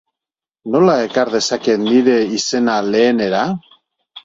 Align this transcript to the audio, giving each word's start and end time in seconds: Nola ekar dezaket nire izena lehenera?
Nola 0.75 0.95
ekar 1.07 1.31
dezaket 1.35 1.83
nire 1.85 2.17
izena 2.41 2.81
lehenera? 2.91 3.47